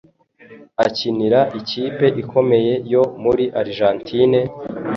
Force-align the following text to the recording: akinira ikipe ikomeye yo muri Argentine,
akinira 0.85 1.39
ikipe 1.59 2.05
ikomeye 2.21 2.73
yo 2.93 3.03
muri 3.23 3.43
Argentine, 3.61 4.39